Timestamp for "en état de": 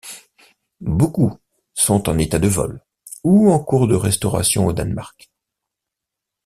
2.09-2.47